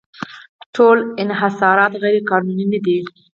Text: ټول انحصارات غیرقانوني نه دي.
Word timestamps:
ټول 0.75 0.97
انحصارات 1.23 1.93
غیرقانوني 2.03 2.65
نه 2.73 2.79
دي. 2.85 2.97